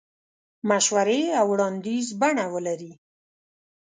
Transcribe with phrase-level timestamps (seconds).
[0.69, 2.93] مشورې او وړاندیز بڼه ولري.